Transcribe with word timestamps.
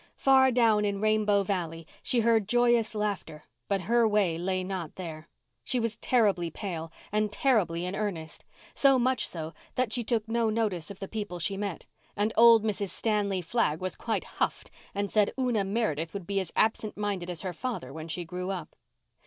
Far 0.15 0.49
down 0.49 0.83
in 0.83 0.99
Rainbow 0.99 1.43
Valley 1.43 1.85
she 2.01 2.21
heard 2.21 2.49
joyous 2.49 2.95
laughter 2.95 3.43
but 3.67 3.81
her 3.81 4.07
way 4.07 4.35
lay 4.35 4.63
not 4.63 4.95
there. 4.95 5.29
She 5.63 5.79
was 5.79 5.97
terribly 5.97 6.49
pale 6.49 6.91
and 7.11 7.31
terribly 7.31 7.85
in 7.85 7.95
earnest—so 7.95 8.97
much 8.97 9.27
so 9.27 9.53
that 9.75 9.93
she 9.93 10.03
took 10.03 10.27
no 10.27 10.49
notice 10.49 10.89
of 10.89 10.97
the 10.97 11.07
people 11.07 11.37
she 11.37 11.55
met—and 11.55 12.33
old 12.35 12.63
Mrs. 12.63 12.89
Stanley 12.89 13.43
Flagg 13.43 13.79
was 13.79 13.95
quite 13.95 14.23
huffed 14.23 14.71
and 14.95 15.11
said 15.11 15.35
Una 15.37 15.63
Meredith 15.63 16.15
would 16.15 16.25
be 16.25 16.39
as 16.39 16.51
absentminded 16.55 17.29
as 17.29 17.43
her 17.43 17.53
father 17.53 17.93
when 17.93 18.07
she 18.07 18.25
grew 18.25 18.49
up. 18.49 18.75